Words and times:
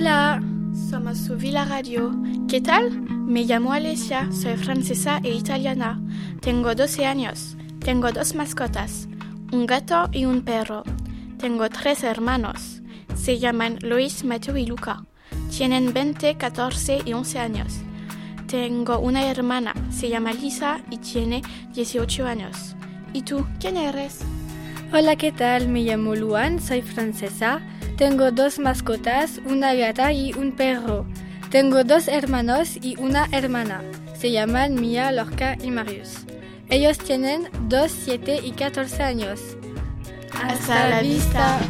Hola, 0.00 0.42
somos 0.88 1.18
su 1.18 1.36
Villa 1.36 1.66
Radio. 1.66 2.10
¿Qué 2.48 2.62
tal? 2.62 3.02
Me 3.02 3.44
llamo 3.44 3.74
Alicia, 3.74 4.32
soy 4.32 4.56
francesa 4.56 5.20
e 5.22 5.28
italiana. 5.28 6.00
Tengo 6.40 6.74
12 6.74 7.04
años. 7.04 7.54
Tengo 7.80 8.10
dos 8.10 8.34
mascotas, 8.34 9.08
un 9.52 9.66
gato 9.66 10.08
y 10.10 10.24
un 10.24 10.40
perro. 10.40 10.84
Tengo 11.38 11.68
tres 11.68 12.02
hermanos. 12.02 12.80
Se 13.14 13.38
llaman 13.38 13.78
Luis, 13.82 14.24
Mateo 14.24 14.56
y 14.56 14.64
Luca. 14.64 15.04
Tienen 15.54 15.92
20, 15.92 16.34
14 16.38 17.02
y 17.04 17.12
11 17.12 17.38
años. 17.38 17.74
Tengo 18.46 19.00
una 19.00 19.26
hermana, 19.26 19.74
se 19.90 20.08
llama 20.08 20.32
Lisa 20.32 20.80
y 20.90 20.96
tiene 20.96 21.42
18 21.74 22.24
años. 22.24 22.74
¿Y 23.12 23.20
tú, 23.20 23.44
quién 23.60 23.76
eres? 23.76 24.24
Hola, 24.92 25.14
¿qué 25.14 25.30
tal? 25.30 25.68
Me 25.68 25.82
llamo 25.82 26.16
Luan, 26.16 26.60
soy 26.60 26.82
francesa. 26.82 27.60
Tengo 27.96 28.32
dos 28.32 28.58
mascotas, 28.58 29.40
una 29.46 29.72
gata 29.72 30.12
y 30.12 30.32
un 30.32 30.50
perro. 30.50 31.06
Tengo 31.48 31.84
dos 31.84 32.08
hermanos 32.08 32.76
y 32.82 32.98
una 32.98 33.28
hermana. 33.30 33.84
Se 34.18 34.32
llaman 34.32 34.74
Mia, 34.74 35.12
Lorca 35.12 35.56
y 35.62 35.70
Marius. 35.70 36.26
Ellos 36.70 36.98
tienen 36.98 37.48
2, 37.68 37.88
7 38.04 38.40
y 38.42 38.50
14 38.50 39.02
años. 39.04 39.40
Hasta, 40.32 40.88
la 40.88 41.02
vista. 41.02 41.60